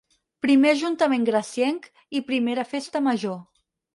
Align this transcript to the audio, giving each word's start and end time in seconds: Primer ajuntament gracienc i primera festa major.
Primer 0.45 0.71
ajuntament 0.77 1.27
gracienc 1.27 1.85
i 2.19 2.23
primera 2.31 2.65
festa 2.73 3.05
major. 3.11 3.39